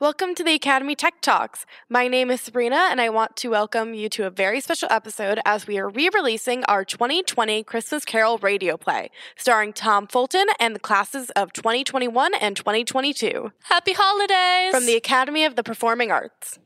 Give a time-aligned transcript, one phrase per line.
[0.00, 1.66] Welcome to the Academy Tech Talks.
[1.90, 5.40] My name is Sabrina, and I want to welcome you to a very special episode
[5.44, 10.74] as we are re releasing our 2020 Christmas Carol radio play, starring Tom Fulton and
[10.74, 13.52] the classes of 2021 and 2022.
[13.64, 14.74] Happy holidays!
[14.74, 16.58] From the Academy of the Performing Arts.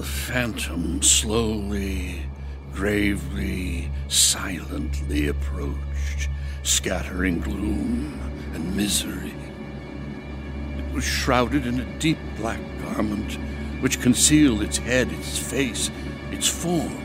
[0.00, 2.22] The phantom slowly,
[2.72, 6.30] gravely, silently approached,
[6.62, 8.18] scattering gloom
[8.54, 9.34] and misery.
[10.78, 13.34] It was shrouded in a deep black garment
[13.82, 15.90] which concealed its head, its face,
[16.30, 16.96] its form,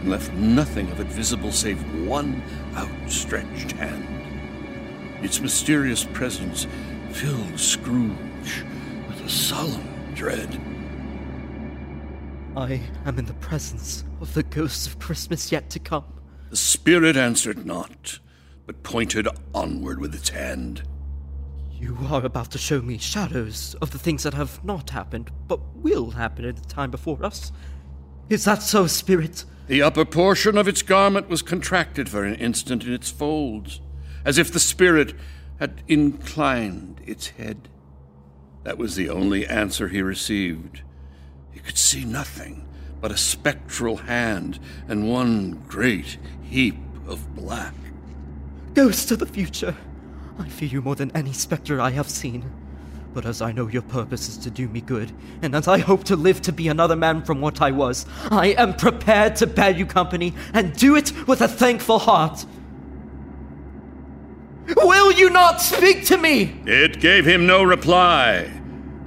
[0.00, 2.42] and left nothing of it visible save one
[2.74, 5.24] outstretched hand.
[5.24, 6.66] Its mysterious presence
[7.12, 8.64] filled Scrooge
[9.06, 10.60] with a solemn dread.
[12.58, 16.02] I am in the presence of the ghosts of Christmas yet to come.
[16.50, 18.18] The spirit answered not,
[18.66, 20.82] but pointed onward with its hand.
[21.70, 25.60] You are about to show me shadows of the things that have not happened, but
[25.76, 27.52] will happen in the time before us.
[28.28, 29.44] Is that so, Spirit?
[29.68, 33.80] The upper portion of its garment was contracted for an instant in its folds,
[34.24, 35.14] as if the spirit
[35.60, 37.68] had inclined its head.
[38.64, 40.82] That was the only answer he received.
[41.58, 42.64] He could see nothing
[43.00, 46.76] but a spectral hand and one great heap
[47.08, 47.74] of black.
[48.74, 49.74] Ghost of the future,
[50.38, 52.48] I fear you more than any spectre I have seen.
[53.12, 55.10] But as I know your purpose is to do me good,
[55.42, 58.48] and as I hope to live to be another man from what I was, I
[58.56, 62.46] am prepared to bear you company and do it with a thankful heart.
[64.76, 66.60] Will you not speak to me?
[66.66, 68.57] It gave him no reply.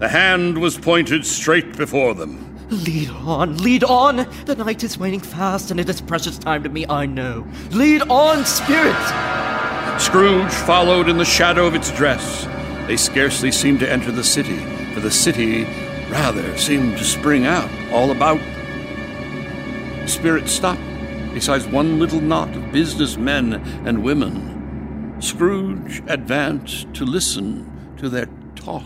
[0.02, 2.58] The hand was pointed straight before them.
[2.72, 4.28] Lead on, lead on!
[4.46, 7.46] The night is waning fast, and it is precious time to me, I know.
[7.70, 8.98] Lead on, spirit!
[10.02, 12.46] Scrooge followed in the shadow of its dress.
[12.88, 14.58] They scarcely seemed to enter the city,
[14.96, 15.66] for the city
[16.10, 18.42] rather seemed to spring out all about.
[20.10, 20.82] Spirit stopped
[21.32, 23.54] beside one little knot of businessmen
[23.86, 25.22] and women.
[25.22, 28.86] Scrooge advanced to listen to their talk.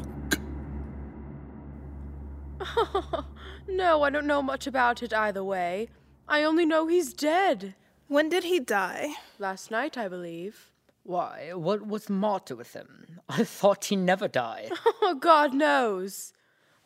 [3.68, 5.90] no, I don't know much about it either way.
[6.28, 7.76] I only know he's dead.
[8.08, 9.16] When did he die?
[9.40, 10.72] Last night, I believe.
[11.04, 13.20] Why, what was the matter with him?
[13.30, 14.72] I thought he never died.
[15.08, 16.34] Oh, God knows.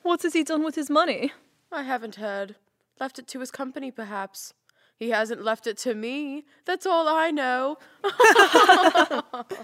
[0.02, 1.32] What has he done with his money?
[1.72, 2.56] I haven't heard.
[3.00, 4.54] Left it to his company, perhaps.
[4.98, 6.44] He hasn't left it to me.
[6.66, 7.78] That's all I know.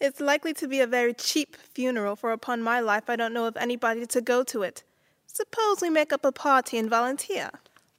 [0.00, 3.44] It's likely to be a very cheap funeral, for upon my life I don't know
[3.44, 4.82] of anybody to go to it.
[5.32, 7.50] Suppose we make up a party and volunteer.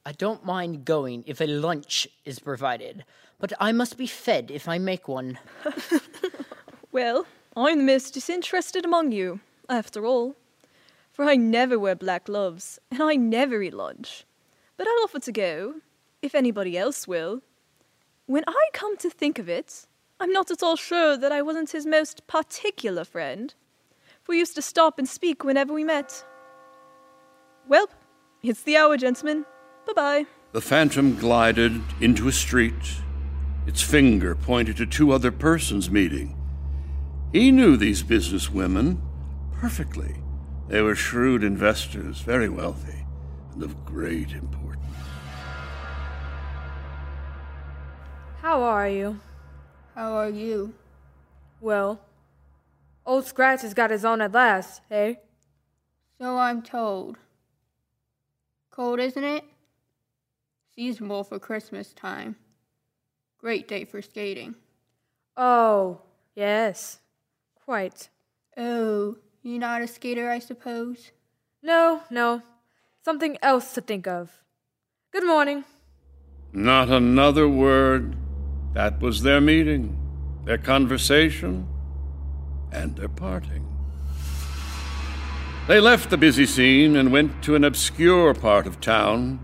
[0.04, 3.04] I don't mind going if a lunch is provided,
[3.38, 5.38] but I must be fed if I make one.
[6.92, 7.26] Well,
[7.56, 10.36] I'm the most disinterested among you, after all.
[11.10, 14.24] For I never wear black gloves, and I never eat lunch.
[14.76, 15.76] But I'll offer to go,
[16.20, 17.40] if anybody else will.
[18.26, 19.86] When I come to think of it,
[20.20, 23.54] I'm not at all sure that I wasn't his most particular friend.
[24.22, 26.26] For we used to stop and speak whenever we met.
[27.68, 27.88] Well,
[28.42, 29.46] it's the hour, gentlemen.
[29.86, 30.26] Bye bye.
[30.52, 33.00] The phantom glided into a street.
[33.66, 36.36] Its finger pointed to two other persons meeting.
[37.32, 39.00] He knew these business women
[39.52, 40.16] perfectly.
[40.68, 43.06] They were shrewd investors, very wealthy,
[43.52, 44.84] and of great importance.
[48.40, 49.20] How are you?
[49.94, 50.74] How are you?
[51.60, 52.00] Well,
[53.06, 55.14] old Scratch has got his own at last, eh?
[56.20, 57.18] So I'm told.
[58.72, 59.44] Cold, isn't it?
[60.74, 62.36] Seasonable for Christmas time.
[63.38, 64.54] Great day for skating.
[65.36, 66.00] Oh,
[66.34, 67.00] yes.
[67.66, 68.08] Quite.
[68.56, 71.12] Oh, you're not a skater, I suppose?
[71.62, 72.42] No, no.
[73.04, 74.42] Something else to think of.
[75.12, 75.64] Good morning.
[76.54, 78.16] Not another word.
[78.72, 79.98] That was their meeting,
[80.46, 81.68] their conversation,
[82.72, 83.71] and their parting.
[85.68, 89.38] They left the busy scene and went to an obscure part of town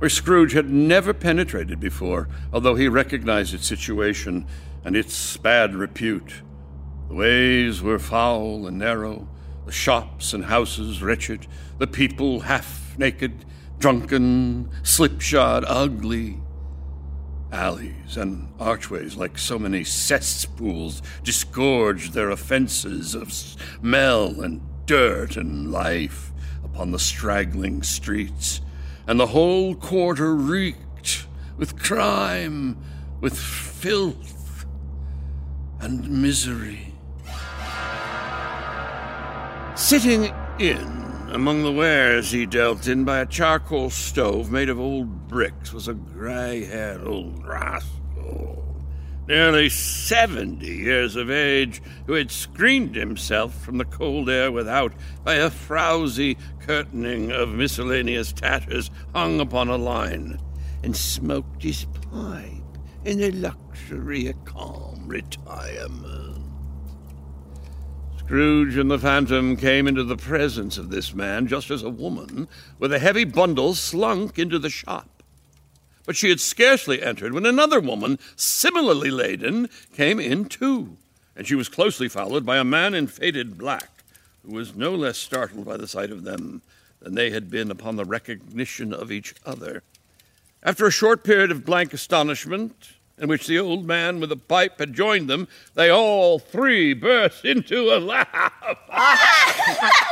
[0.00, 4.46] where Scrooge had never penetrated before, although he recognized its situation
[4.84, 6.42] and its bad repute.
[7.08, 9.28] The ways were foul and narrow,
[9.64, 11.46] the shops and houses wretched,
[11.78, 13.44] the people half naked,
[13.78, 16.40] drunken, slipshod, ugly.
[17.52, 25.70] Alleys and archways, like so many cesspools, disgorged their offenses of smell and dirt and
[25.70, 26.32] life
[26.64, 28.60] upon the straggling streets,
[29.06, 32.76] and the whole quarter reeked with crime,
[33.20, 34.66] with filth,
[35.78, 36.92] and misery.
[39.76, 45.28] Sitting in among the wares he dealt in by a charcoal stove made of old
[45.28, 48.69] bricks was a gray haired old rascal,
[49.26, 54.92] nearly seventy years of age, who had screened himself from the cold air without
[55.24, 60.40] by a frowsy curtaining of miscellaneous tatters hung upon a line,
[60.82, 66.44] and smoked his pipe in the luxury of calm retirement.
[68.18, 72.46] Scrooge and the Phantom came into the presence of this man just as a woman,
[72.78, 75.19] with a heavy bundle, slunk into the shop.
[76.10, 80.96] But she had scarcely entered when another woman, similarly laden, came in too,
[81.36, 84.02] and she was closely followed by a man in faded black,
[84.44, 86.62] who was no less startled by the sight of them
[86.98, 89.84] than they had been upon the recognition of each other.
[90.64, 94.80] After a short period of blank astonishment, in which the old man with the pipe
[94.80, 98.52] had joined them, they all three burst into a laugh.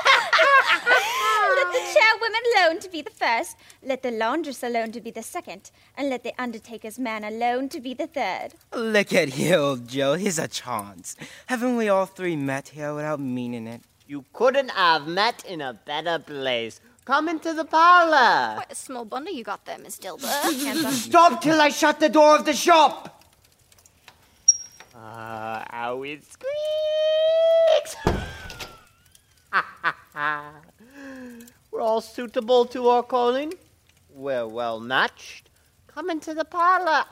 [2.33, 5.23] let the chairwoman alone to be the first, let the laundress alone to be the
[5.23, 8.51] second, and let the undertaker's man alone to be the third.
[8.75, 10.15] Look at you, old Joe.
[10.15, 11.17] Here's a chance.
[11.47, 13.83] Haven't we all three met here without meaning it?
[14.07, 16.81] You couldn't have met in a better place.
[17.05, 18.57] Come into the parlor.
[18.57, 20.29] Quite a small bundle you got there, Miss Dilber.
[20.93, 23.25] Stop till I shut the door of the shop.
[24.95, 27.97] Ah, how it squeaks.
[31.79, 33.55] We're all suitable to our calling.
[34.11, 35.49] We're well matched.
[35.87, 37.05] Come into the parlor.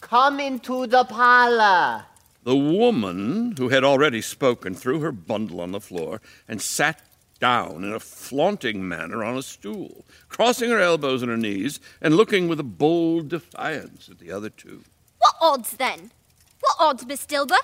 [0.00, 2.04] Come into the parlor.
[2.44, 7.02] The woman, who had already spoken, threw her bundle on the floor and sat
[7.40, 12.14] down in a flaunting manner on a stool, crossing her elbows and her knees and
[12.14, 14.84] looking with a bold defiance at the other two.
[15.18, 16.12] What odds then?
[16.60, 17.58] What odds, Miss Dilber?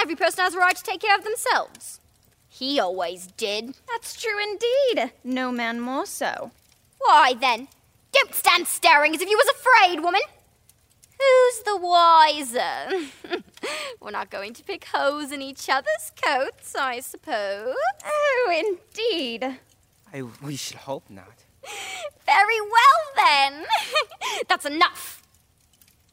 [0.00, 1.98] Every person has a right to take care of themselves.
[2.58, 3.74] He always did.
[3.86, 5.12] That's true indeed.
[5.22, 6.52] No man more so.
[6.98, 7.68] Why then?
[8.12, 10.22] Don't stand staring as if you was afraid, woman.
[11.18, 13.42] Who's the wiser?
[14.00, 17.76] We're not going to pick holes in each other's coats, I suppose.
[18.06, 19.58] Oh, indeed.
[20.14, 21.44] I, we should hope not.
[22.24, 23.66] Very well, then.
[24.48, 25.22] That's enough.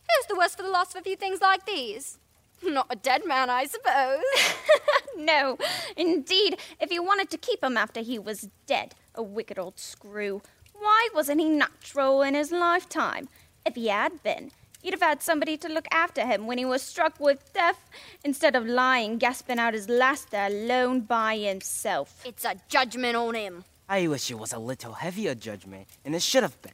[0.10, 2.18] Who's the worse for the loss of a few things like these?
[2.68, 4.24] Not a dead man, I suppose.
[5.18, 5.57] no,
[5.98, 6.57] indeed.
[6.80, 10.42] If you wanted to keep him after he was dead, a wicked old screw,
[10.74, 13.27] why wasn't he natural in his lifetime?
[13.65, 14.51] If he had been,
[14.81, 17.89] he'd have had somebody to look after him when he was struck with death,
[18.24, 22.21] instead of lying gasping out his last there alone by himself.
[22.25, 23.65] It's a judgment on him.
[23.89, 26.71] I wish it was a little heavier judgment, and it should have been.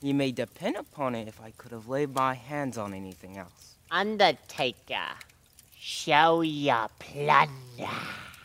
[0.00, 3.73] You may depend upon it if I could have laid my hands on anything else.
[3.90, 5.18] Undertaker,
[5.78, 7.92] show your plunder.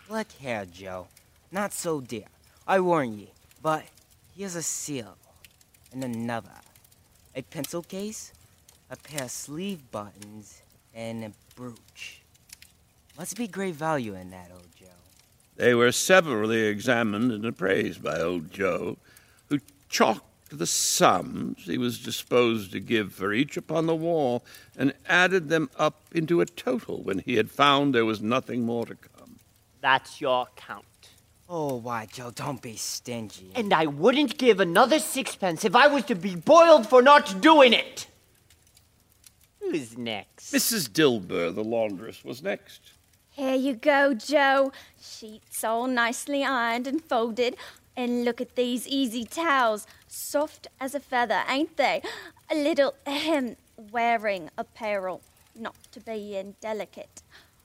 [0.10, 1.08] Look here, Joe.
[1.52, 2.26] Not so dear.
[2.68, 3.32] I warn ye.
[3.62, 3.86] But
[4.36, 5.18] here's a seal.
[5.92, 6.50] And another.
[7.36, 8.32] A pencil case,
[8.90, 10.62] a pair of sleeve buttons,
[10.94, 12.22] and a brooch.
[13.18, 14.86] Must be great value in that, old Joe.
[15.56, 18.98] They were severally examined and appraised by old Joe,
[19.48, 19.60] who
[19.90, 24.44] chalked the sums he was disposed to give for each upon the wall
[24.78, 28.86] and added them up into a total when he had found there was nothing more
[28.86, 29.40] to come.
[29.82, 30.86] That's your count.
[31.48, 33.52] Oh, why, Joe, don't be stingy.
[33.56, 37.74] And I wouldn't give another sixpence if I was to be boiled for not doing
[37.74, 38.06] it.
[39.60, 40.54] Who's next?
[40.54, 40.90] Mrs.
[40.90, 42.92] Dilber, the laundress, was next.
[43.32, 44.72] Here you go, Joe.
[45.02, 47.56] Sheets all nicely ironed and folded.
[47.96, 49.86] And look at these easy towels.
[50.08, 52.02] Soft as a feather, ain't they?
[52.50, 53.58] A little ahem,
[53.92, 55.22] wearing apparel.
[55.56, 57.22] Not to be indelicate.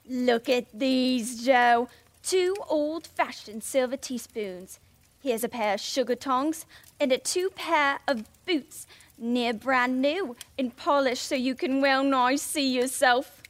[0.09, 1.88] Look at these, Joe.
[2.23, 4.78] Two old fashioned silver teaspoons.
[5.23, 6.66] Here's a pair of sugar tongs
[7.00, 12.04] and a two pair of boots, near brand new, and polished so you can well
[12.04, 13.40] nigh see yourself.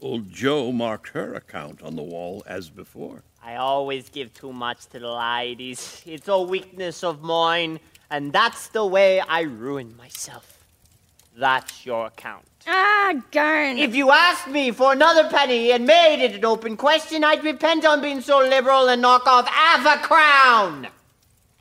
[0.00, 3.22] Old Joe marked her account on the wall as before.
[3.46, 6.02] I always give too much to the ladies.
[6.04, 7.78] It's a weakness of mine,
[8.10, 10.64] and that's the way I ruin myself.
[11.36, 12.44] That's your account.
[12.66, 13.78] Ah, garn.
[13.78, 17.84] If you asked me for another penny and made it an open question, I'd repent
[17.84, 20.88] on being so liberal and knock off half a crown.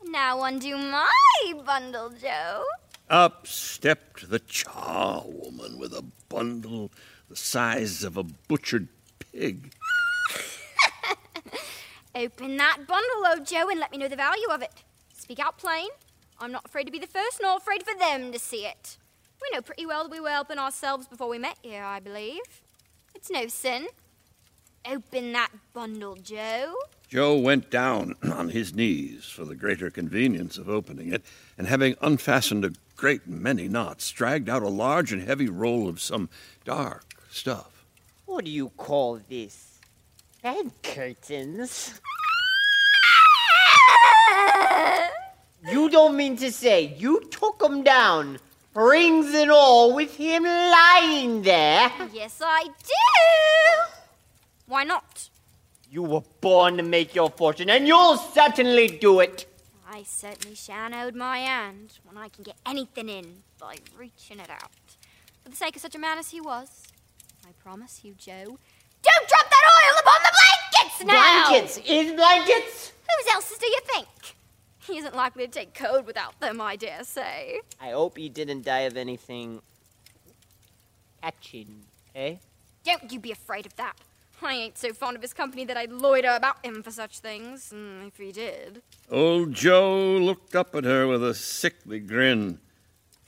[0.05, 2.65] Now undo my bundle, Joe.
[3.11, 6.89] Up stepped the charwoman with a bundle
[7.29, 8.87] the size of a butchered
[9.19, 9.71] pig.
[12.15, 14.71] Open that bundle, old Joe, and let me know the value of it.
[15.13, 15.89] speak out plain.
[16.39, 18.97] I'm not afraid to be the first, nor afraid for them to see it.
[19.41, 22.39] We know pretty well that we were helping ourselves before we met here, I believe.
[23.13, 23.87] It's no sin.
[24.89, 26.75] Open that bundle, Joe.
[27.09, 31.21] Joe went down on his knees for the greater convenience of opening it,
[31.57, 35.99] and having unfastened a great many knots, dragged out a large and heavy roll of
[35.99, 36.29] some
[36.63, 37.83] dark stuff.
[38.25, 39.74] What do you call this?
[40.45, 41.99] Bed curtains?
[45.71, 48.37] you don't mean to say you took 'em down,
[48.75, 51.91] rings and all, with him lying there?
[52.13, 53.95] Yes, I do.
[54.67, 55.31] Why not?
[55.89, 59.47] You were born to make your fortune, and you'll certainly do it.
[59.87, 64.51] I certainly shan't hold my hand when I can get anything in by reaching it
[64.51, 64.85] out.
[65.41, 66.83] For the sake of such a man as he was,
[67.47, 68.59] I promise you, Joe,
[69.05, 71.47] don't drop that oil upon the blankets now!
[71.49, 71.77] Blankets?
[71.77, 72.91] Is blankets?
[73.01, 74.07] Whose else's do you think?
[74.87, 77.61] He isn't likely to take code without them, I dare say.
[77.81, 79.61] I hope he didn't die of anything
[81.21, 82.35] catching, eh?
[82.83, 83.95] Don't you be afraid of that.
[84.41, 87.73] I ain't so fond of his company that I'd loiter about him for such things,
[87.73, 88.81] mm, if he did.
[89.09, 92.59] Old Joe looked up at her with a sickly grin,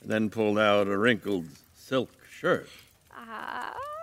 [0.00, 2.68] and then pulled out a wrinkled silk shirt.
[3.12, 3.97] Ah, you may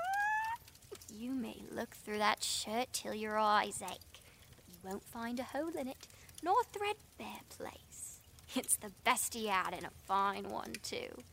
[1.75, 4.21] look through that shirt till your eyes ache,
[4.55, 6.07] but you won't find a hole in it,
[6.41, 8.19] nor a threadbare place.
[8.55, 11.23] It's the best he had, and a fine one, too.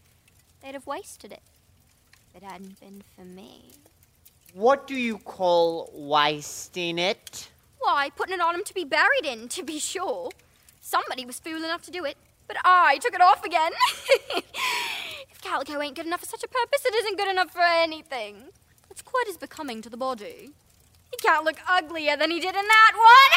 [0.61, 1.43] They'd have wasted it
[2.29, 3.73] if it hadn't been for me.
[4.55, 7.49] What do you call wasting it?
[7.79, 10.31] Why, putting it on him to be buried in, to be sure.
[10.81, 12.17] Somebody was fool enough to do it,
[12.49, 13.73] but I took it off again.
[15.31, 18.51] if calico ain't good enough for such a purpose, it isn't good enough for anything.
[18.93, 20.51] It's quite as becoming to the body.
[21.11, 23.33] He can't look uglier than he did in that one.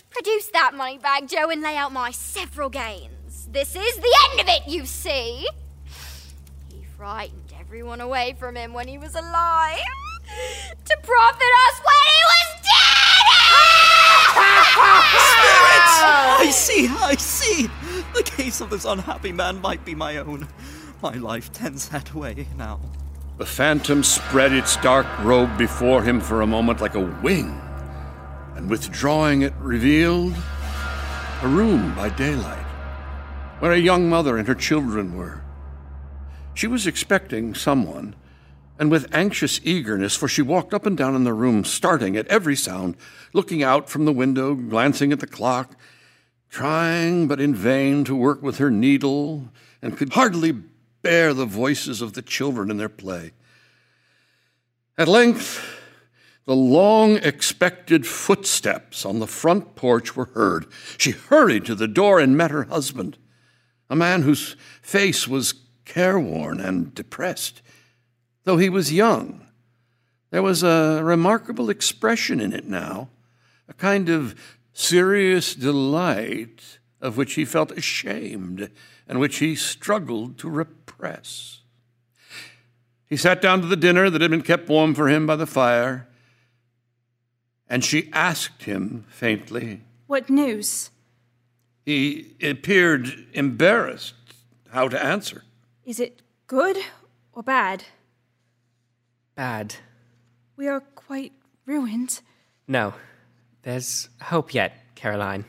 [0.10, 3.48] Produce that money bag, Joe, and lay out my several gains.
[3.52, 5.46] This is the end of it, you see.
[6.70, 9.76] He frightened everyone away from him when he was alive
[10.86, 12.46] to profit us when he was
[15.28, 16.00] Spirits!
[16.00, 16.40] dead!
[16.40, 17.68] I see, I see!
[18.14, 20.48] The case of this unhappy man might be my own.
[21.02, 22.80] My life tends that way now.
[23.36, 27.60] The phantom spread its dark robe before him for a moment like a wing,
[28.54, 30.34] and withdrawing it revealed
[31.42, 32.64] a room by daylight,
[33.58, 35.42] where a young mother and her children were.
[36.54, 38.16] She was expecting someone,
[38.78, 42.26] and with anxious eagerness, for she walked up and down in the room, starting at
[42.28, 42.96] every sound,
[43.34, 45.76] looking out from the window, glancing at the clock,
[46.48, 49.50] trying but in vain to work with her needle,
[49.82, 50.62] and could hardly
[51.06, 53.30] bear the voices of the children in their play.
[54.98, 55.64] At length,
[56.46, 60.66] the long expected footsteps on the front porch were heard.
[60.98, 63.18] She hurried to the door and met her husband,
[63.88, 67.62] a man whose face was careworn and depressed.
[68.42, 69.46] Though he was young,
[70.30, 73.10] there was a remarkable expression in it now,
[73.68, 74.34] a kind of
[74.72, 78.70] serious delight of which he felt ashamed
[79.08, 81.60] and which he struggled to repress.
[83.06, 85.46] He sat down to the dinner that had been kept warm for him by the
[85.46, 86.08] fire,
[87.68, 89.82] and she asked him faintly.
[90.06, 90.90] What news?
[91.84, 94.14] He appeared embarrassed
[94.70, 95.44] how to answer.
[95.84, 96.76] Is it good
[97.32, 97.84] or bad?
[99.36, 99.76] Bad.
[100.56, 101.32] We are quite
[101.64, 102.20] ruined.
[102.66, 102.94] No.
[103.62, 105.44] There's hope yet, Caroline.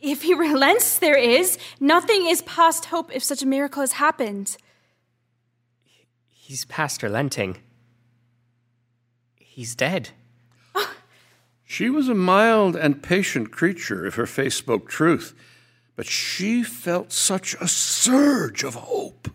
[0.00, 1.58] If he relents, there is.
[1.78, 4.56] Nothing is past hope if such a miracle has happened.
[6.28, 7.58] He's past relenting.
[9.36, 10.10] He's dead.
[11.64, 15.36] She was a mild and patient creature, if her face spoke truth,
[15.94, 19.28] but she felt such a surge of hope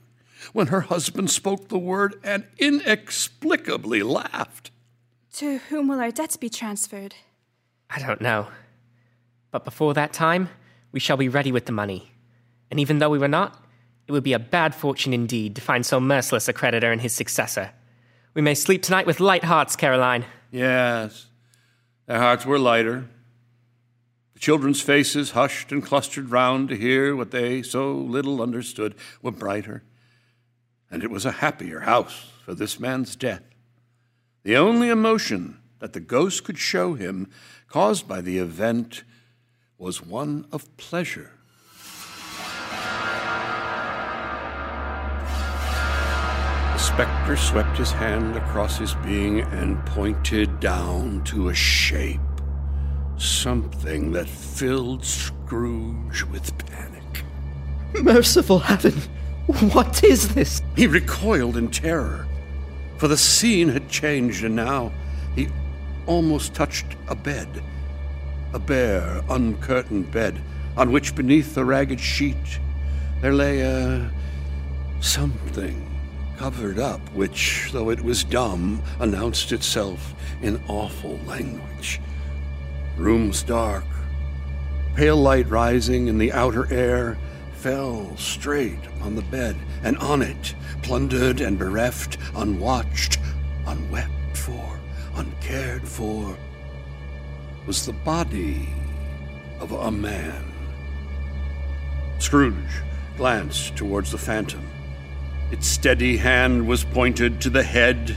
[0.52, 4.72] when her husband spoke the word and inexplicably laughed.
[5.36, 7.16] To whom will our debts be transferred?
[7.90, 8.48] I don't know.
[9.56, 10.50] But before that time,
[10.92, 12.12] we shall be ready with the money.
[12.70, 13.64] And even though we were not,
[14.06, 17.14] it would be a bad fortune indeed to find so merciless a creditor and his
[17.14, 17.72] successor.
[18.34, 20.26] We may sleep tonight with light hearts, Caroline.
[20.52, 21.28] Yes,
[22.06, 23.08] their hearts were lighter.
[24.34, 29.32] The children's faces, hushed and clustered round to hear what they so little understood, were
[29.32, 29.84] brighter.
[30.92, 33.44] And it was a happier house for this man's death.
[34.44, 37.30] The only emotion that the ghost could show him,
[37.70, 39.06] caused by the event,
[39.78, 41.32] was one of pleasure.
[46.74, 52.20] The spectre swept his hand across his being and pointed down to a shape
[53.18, 57.24] Something that filled Scrooge with panic.
[58.04, 58.94] Merciful heaven!
[59.72, 60.62] What is this?
[60.76, 62.28] He recoiled in terror,
[62.98, 64.92] for the scene had changed, and now
[65.36, 65.48] he
[66.08, 67.48] almost touched a bed.
[68.56, 70.42] A bare, uncurtained bed,
[70.78, 72.60] on which beneath a ragged sheet
[73.20, 74.10] there lay a.
[75.02, 75.86] something
[76.38, 82.00] covered up, which, though it was dumb, announced itself in awful language.
[82.96, 83.84] Room's dark.
[84.96, 87.18] Pale light rising in the outer air
[87.56, 93.20] fell straight on the bed, and on it, plundered and bereft, unwatched,
[93.68, 94.80] unwept for,
[95.16, 96.38] uncared for,
[97.66, 98.68] was the body
[99.60, 100.44] of a man.
[102.20, 102.82] Scrooge
[103.18, 104.68] glanced towards the phantom.
[105.52, 108.16] Its steady hand was pointed to the head.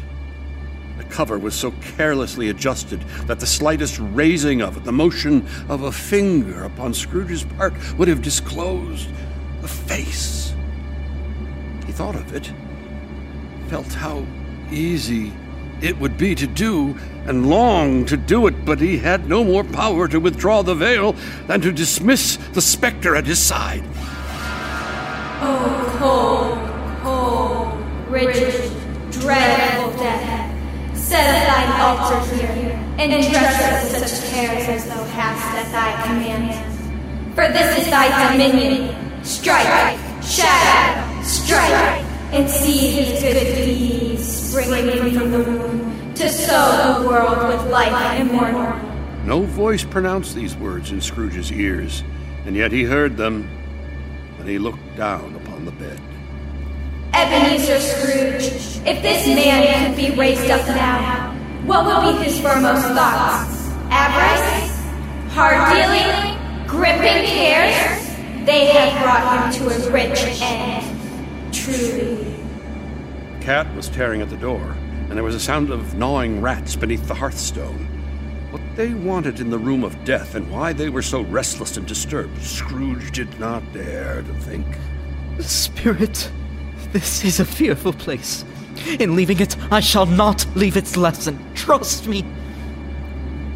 [0.96, 5.82] The cover was so carelessly adjusted that the slightest raising of it, the motion of
[5.82, 9.08] a finger upon Scrooge's part, would have disclosed
[9.62, 10.54] the face.
[11.86, 12.52] He thought of it,
[13.68, 14.26] felt how
[14.70, 15.32] easy
[15.82, 19.64] it would be to do, and longed to do it, but he had no more
[19.64, 21.14] power to withdraw the veil
[21.46, 23.82] than to dismiss the spectre at his side.
[25.40, 26.58] Oh, cold,
[27.02, 28.72] cold, rigid,
[29.12, 35.54] dreadful death, set up thine altar here, and dress us such cares as thou hast
[35.56, 37.34] at thy command.
[37.34, 38.96] For this is thy dominion.
[39.22, 47.08] Strike, shatter, strike, and see his good deeds springing from the womb to sow the
[47.08, 48.76] world with life immortal.
[49.24, 52.02] No voice pronounced these words in Scrooge's ears,
[52.44, 53.48] and yet he heard them
[54.36, 56.00] when he looked down upon the bed.
[57.14, 62.86] Ebenezer Scrooge, if this man could be raised up now, what would be his foremost
[62.88, 63.70] thoughts?
[63.90, 64.70] Avarice?
[65.32, 66.66] Hard dealing?
[66.66, 68.06] Gripping cares?
[68.44, 70.97] They have brought him to a rich end.
[71.52, 72.36] Truly.
[73.34, 74.76] The cat was tearing at the door,
[75.08, 77.86] and there was a sound of gnawing rats beneath the hearthstone.
[78.50, 81.86] What they wanted in the room of death and why they were so restless and
[81.86, 84.66] disturbed, Scrooge did not dare to think.
[85.40, 86.30] Spirit,
[86.92, 88.44] this is a fearful place.
[88.98, 91.38] In leaving it, I shall not leave its lesson.
[91.54, 92.24] Trust me.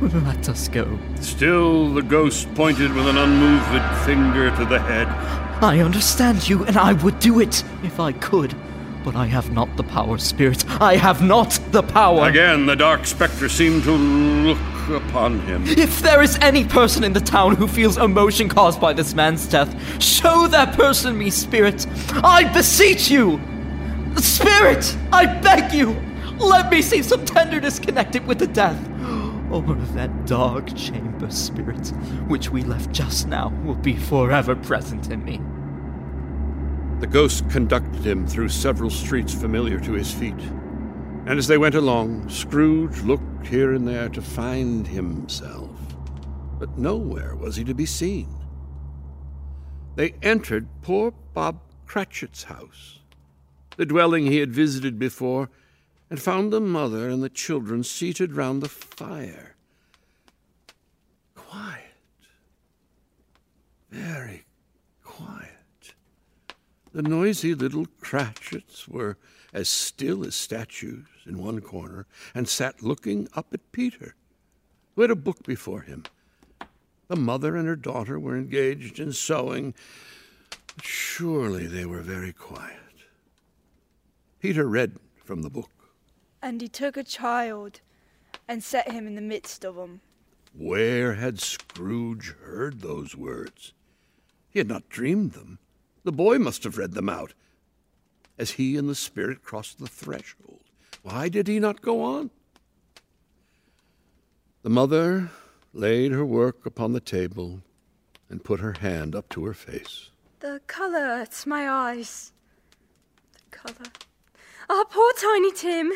[0.00, 0.98] Let us go.
[1.20, 5.08] Still, the ghost pointed with an unmoved finger to the head.
[5.62, 8.52] I understand you, and I would do it if I could.
[9.04, 10.64] But I have not the power, Spirit.
[10.80, 12.28] I have not the power.
[12.28, 15.64] Again, the dark spectre seemed to look upon him.
[15.66, 19.46] If there is any person in the town who feels emotion caused by this man's
[19.46, 21.86] death, show that person me, Spirit.
[22.24, 23.40] I beseech you!
[24.16, 25.96] Spirit, I beg you!
[26.38, 28.76] Let me see some tenderness connected with the death.
[29.52, 31.88] Or that dark chamber, Spirit,
[32.26, 35.40] which we left just now, will be forever present in me.
[37.00, 40.40] The ghost conducted him through several streets familiar to his feet.
[41.26, 45.70] And as they went along, Scrooge looked here and there to find himself.
[46.58, 48.34] But nowhere was he to be seen.
[49.96, 53.00] They entered poor Bob Cratchit's house,
[53.76, 55.50] the dwelling he had visited before,
[56.12, 59.56] and found the mother and the children seated round the fire.
[61.34, 61.86] Quiet.
[63.90, 64.44] Very
[65.02, 65.94] quiet.
[66.92, 69.16] The noisy little Cratchits were
[69.54, 74.14] as still as statues in one corner and sat looking up at Peter,
[74.94, 76.04] who had a book before him.
[77.08, 79.72] The mother and her daughter were engaged in sewing,
[80.82, 82.76] surely they were very quiet.
[84.40, 85.70] Peter read from the book.
[86.42, 87.80] And he took a child
[88.48, 90.00] and set him in the midst of them.
[90.52, 93.72] Where had Scrooge heard those words?
[94.50, 95.58] He had not dreamed them.
[96.04, 97.32] The boy must have read them out
[98.38, 100.64] as he and the Spirit crossed the threshold.
[101.02, 102.30] Why did he not go on?
[104.62, 105.30] The mother
[105.72, 107.62] laid her work upon the table
[108.28, 110.10] and put her hand up to her face.
[110.40, 112.32] The colour hurts my eyes.
[113.34, 113.90] The colour.
[114.68, 115.92] Oh, poor Tiny Tim.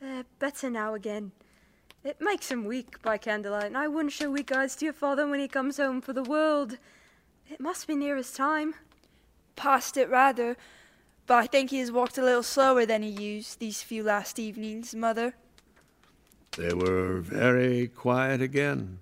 [0.00, 1.32] They're better now again.
[2.02, 5.28] It makes him weak by candlelight, and I wouldn't show weak eyes to your father
[5.28, 6.78] when he comes home for the world.
[7.50, 8.74] It must be near his time.
[9.56, 10.56] Past it rather,
[11.26, 14.38] but I think he has walked a little slower than he used these few last
[14.38, 15.34] evenings, Mother.
[16.56, 19.00] They were very quiet again.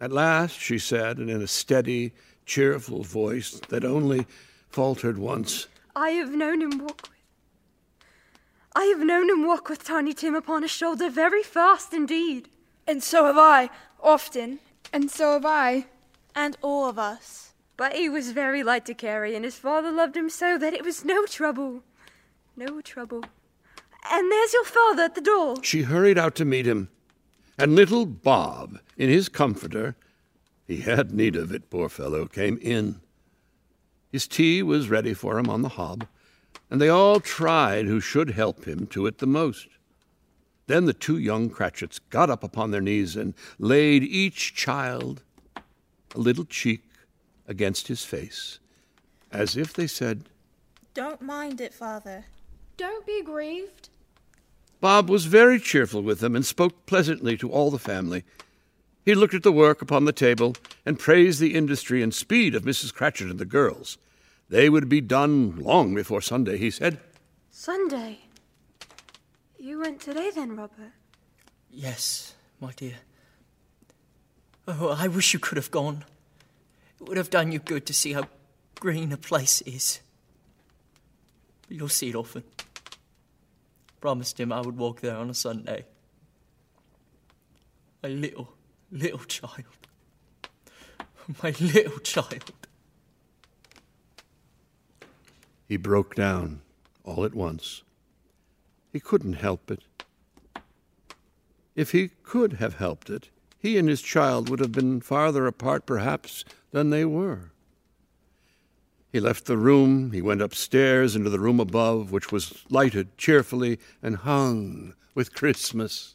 [0.00, 2.12] At last she said, and in a steady,
[2.46, 4.26] cheerful voice that only
[4.70, 7.17] faltered once, I have known him walk with.
[8.78, 12.48] I have known him walk with Tiny Tim upon his shoulder very fast indeed.
[12.86, 14.60] And so have I, often.
[14.92, 15.86] And so have I.
[16.32, 17.54] And all of us.
[17.76, 20.84] But he was very light to carry, and his father loved him so that it
[20.84, 21.82] was no trouble.
[22.56, 23.24] No trouble.
[24.12, 25.56] And there's your father at the door.
[25.64, 26.88] She hurried out to meet him,
[27.58, 29.96] and little Bob, in his comforter,
[30.68, 33.00] he had need of it, poor fellow, came in.
[34.12, 36.06] His tea was ready for him on the hob,
[36.70, 39.68] and they all tried who should help him to it the most.
[40.66, 45.22] Then the two young Cratchits got up upon their knees and laid each child
[45.56, 46.84] a little cheek
[47.46, 48.58] against his face,
[49.32, 50.28] as if they said,
[50.92, 52.26] Don't mind it, father.
[52.76, 53.88] Don't be grieved.
[54.80, 58.24] Bob was very cheerful with them and spoke pleasantly to all the family.
[59.04, 62.64] He looked at the work upon the table and praised the industry and speed of
[62.64, 62.92] Mrs.
[62.92, 63.96] Cratchit and the girls.
[64.48, 67.00] They would be done long before Sunday, he said.
[67.50, 68.20] Sunday?
[69.58, 70.92] You went today then, Robert?
[71.70, 72.96] Yes, my dear.
[74.66, 76.04] Oh, I wish you could have gone.
[77.00, 78.24] It would have done you good to see how
[78.80, 80.00] green a place is.
[81.66, 82.44] But you'll see it often.
[84.00, 85.84] Promised him I would walk there on a Sunday.
[88.02, 88.54] My little,
[88.90, 89.64] little child.
[91.42, 92.52] My little child.
[95.68, 96.62] He broke down
[97.04, 97.82] all at once.
[98.90, 99.84] He couldn't help it.
[101.76, 103.28] If he could have helped it,
[103.58, 107.52] he and his child would have been farther apart, perhaps, than they were.
[109.12, 113.78] He left the room, he went upstairs into the room above, which was lighted cheerfully
[114.02, 116.14] and hung with Christmas.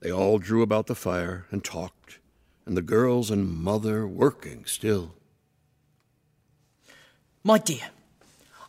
[0.00, 2.18] They all drew about the fire and talked,
[2.66, 5.14] and the girls and mother working still.
[7.46, 7.90] My dear,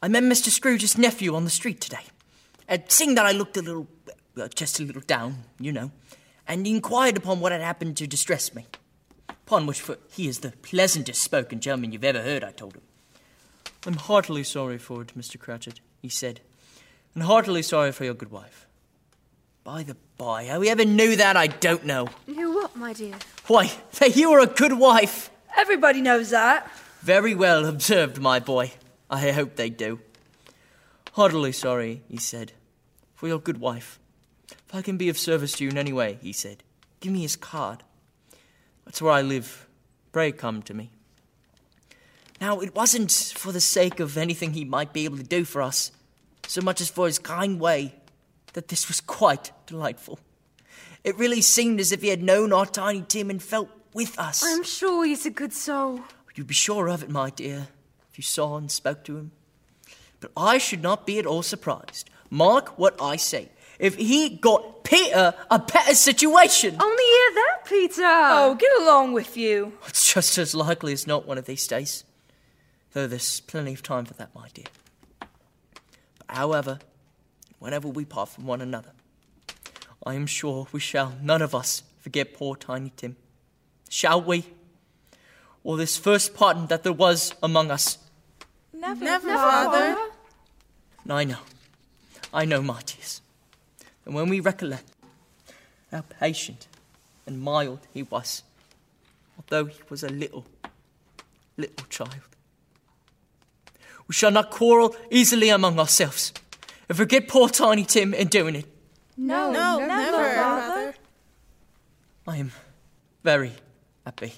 [0.01, 0.49] I met Mr.
[0.49, 2.03] Scrooge's nephew on the street today.
[2.67, 3.87] And seeing that I looked a little,
[4.37, 5.91] uh, just a little down, you know,
[6.45, 8.65] and he inquired upon what had happened to distress me.
[9.29, 12.81] Upon which, for he is the pleasantest spoken gentleman you've ever heard, I told him.
[13.85, 15.39] I'm heartily sorry for it, Mr.
[15.39, 16.41] Cratchit, he said,
[17.13, 18.67] and heartily sorry for your good wife.
[19.63, 22.09] By the by, how he ever knew that, I don't know.
[22.27, 23.15] Knew what, my dear?
[23.47, 25.29] Why, that you were a good wife.
[25.55, 26.69] Everybody knows that.
[27.05, 28.71] Very well observed, my boy.
[29.11, 29.99] I hope they do.
[31.11, 32.53] Heartily sorry, he said,
[33.13, 33.99] for your good wife.
[34.49, 36.63] If I can be of service to you in any way, he said,
[37.01, 37.83] give me his card.
[38.85, 39.67] That's where I live.
[40.13, 40.89] Pray come to me.
[42.41, 45.61] Now, it wasn't for the sake of anything he might be able to do for
[45.61, 45.91] us,
[46.47, 47.93] so much as for his kind way,
[48.53, 50.17] that this was quite delightful.
[51.03, 54.43] It really seemed as if he had known our tiny Tim and felt with us.
[54.43, 56.01] I'm sure he's a good soul.
[56.35, 57.69] You'd be sure of it, my dear,
[58.11, 59.31] if you saw and spoke to him.
[60.19, 62.09] But I should not be at all surprised.
[62.29, 63.49] Mark what I say.
[63.79, 66.77] If he got Peter a better situation.
[66.79, 68.01] Only hear that, Peter.
[68.03, 69.73] Oh, get along with you.
[69.87, 72.03] It's just as likely as not one of these days.
[72.93, 74.65] Though there's plenty of time for that, my dear.
[75.19, 75.29] But
[76.29, 76.79] however,
[77.59, 78.91] whenever we part from one another,
[80.05, 83.17] I am sure we shall none of us forget poor Tiny Tim.
[83.89, 84.45] Shall we?
[85.65, 87.97] Or this first parting that there was among us?
[88.71, 89.97] Never, Never father.
[91.09, 91.39] I know.
[92.31, 93.19] I know, my dears.
[94.05, 94.87] And when we recollect
[95.91, 96.67] how patient
[97.25, 98.43] and mild he was,
[99.37, 100.45] although he was a little,
[101.57, 102.11] little child,
[104.07, 106.31] we shall not quarrel easily among ourselves
[106.87, 108.65] and forget poor Tiny Tim in doing it.
[109.17, 110.95] No, no, never, never father.
[112.27, 112.51] I am
[113.23, 113.53] very
[114.05, 114.33] happy.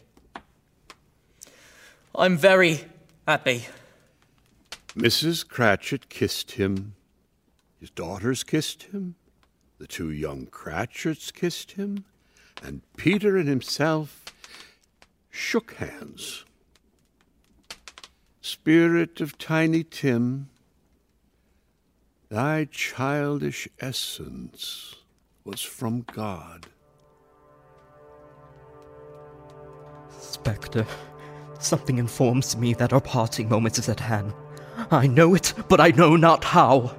[2.17, 2.83] I'm very
[3.27, 3.65] happy.
[4.95, 5.47] Mrs.
[5.47, 6.95] Cratchit kissed him.
[7.79, 9.13] His daughters kissed him.
[9.77, 12.05] The two young Cratchits kissed him.
[12.63, 14.25] And Peter and himself
[15.29, 16.43] shook hands.
[18.41, 20.49] Spirit of Tiny Tim,
[22.29, 24.95] thy childish essence
[25.43, 26.65] was from God.
[30.19, 30.87] Spectre,
[31.63, 34.33] something informs me that our parting moment is at hand.
[34.91, 36.95] I know it, but I know not how.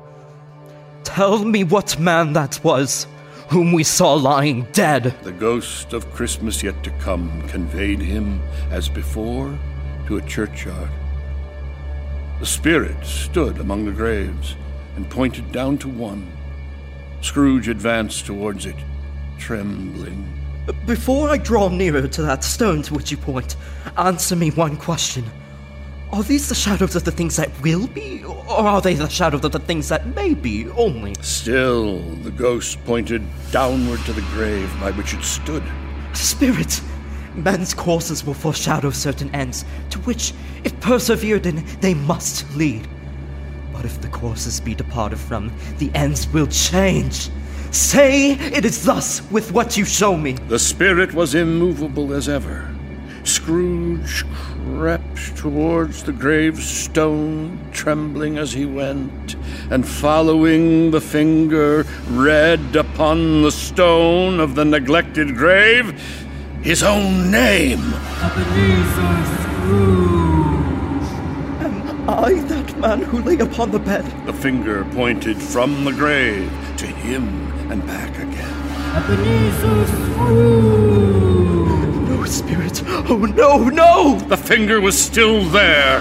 [1.04, 3.06] Tell me what man that was,
[3.48, 5.14] whom we saw lying dead.
[5.22, 8.40] The ghost of Christmas yet to come conveyed him,
[8.70, 9.58] as before,
[10.06, 10.90] to a churchyard.
[12.40, 14.54] The spirit stood among the graves
[14.96, 16.30] and pointed down to one.
[17.20, 18.76] Scrooge advanced towards it,
[19.38, 20.32] trembling.
[20.86, 23.56] Before I draw nearer to that stone to which you point,
[23.96, 25.24] answer me one question.
[26.12, 29.44] Are these the shadows of the things that will be, or are they the shadows
[29.44, 31.14] of the things that may be only?
[31.20, 35.62] Still, the ghost pointed downward to the grave by which it stood.
[36.12, 36.80] Spirit!
[37.34, 40.32] Men's courses will foreshadow certain ends, to which,
[40.64, 42.88] if persevered in, they must lead.
[43.72, 47.30] But if the courses be departed from, the ends will change.
[47.78, 50.32] Say it is thus with what you show me.
[50.32, 52.74] The spirit was immovable as ever.
[53.22, 54.26] Scrooge
[54.74, 59.36] crept towards the gravestone, trembling as he went,
[59.70, 65.94] and following the finger, read upon the stone of the neglected grave
[66.62, 67.94] his own name.
[68.20, 70.17] Am
[72.08, 74.02] I that man who lay upon the bed?
[74.24, 78.54] The finger pointed from the grave to him and back again.
[82.08, 82.82] No, spirit.
[82.86, 84.18] Oh, no, no!
[84.20, 86.00] The finger was still there.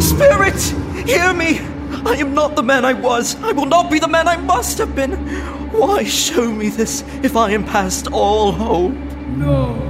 [0.00, 0.62] Spirit!
[1.06, 1.58] Hear me!
[2.06, 3.36] I am not the man I was.
[3.42, 5.12] I will not be the man I must have been.
[5.72, 8.94] Why show me this if I am past all hope?
[9.38, 9.85] For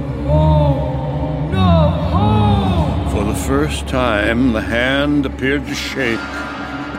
[3.47, 6.19] first time, the hand appeared to shake.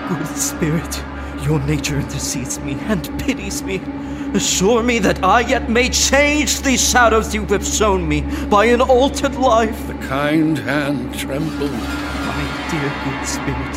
[0.09, 1.05] Good spirit,
[1.45, 3.83] your nature intercedes me and pities me.
[4.33, 8.81] Assure me that I yet may change these shadows you have shown me by an
[8.81, 9.87] altered life.
[9.89, 11.71] The kind hand trembled.
[11.71, 13.77] My dear good spirit,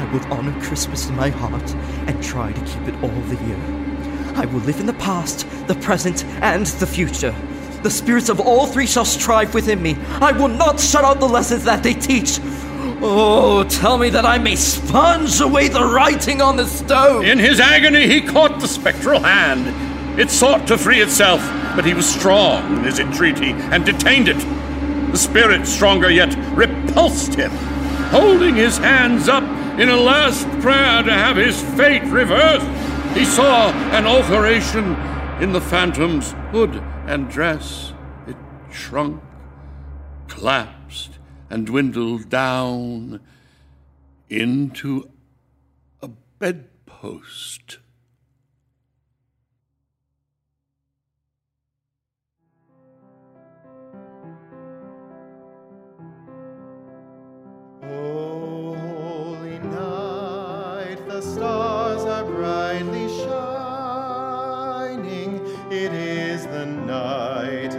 [0.00, 1.74] I will honor Christmas in my heart
[2.08, 3.60] and try to keep it all the year.
[4.36, 7.34] I will live in the past, the present, and the future.
[7.82, 9.96] The spirits of all three shall strive within me.
[10.20, 12.38] I will not shut out the lessons that they teach.
[13.02, 17.24] Oh, tell me that I may sponge away the writing on the stone.
[17.24, 20.20] In his agony, he caught the spectral hand.
[20.20, 21.40] It sought to free itself,
[21.74, 24.36] but he was strong in his entreaty and detained it.
[25.12, 27.50] The spirit, stronger yet, repulsed him,
[28.10, 29.44] holding his hands up
[29.78, 32.66] in a last prayer to have his fate reversed.
[33.16, 34.94] He saw an alteration
[35.40, 36.74] in the phantom's hood
[37.06, 37.94] and dress.
[38.26, 38.36] It
[38.70, 39.22] shrunk,
[40.28, 43.20] collapsed, and dwindled down
[44.28, 45.10] into
[46.02, 47.78] a bedpost.
[57.82, 63.09] Oh, holy night, the stars are brightly.
[65.70, 67.78] It is the night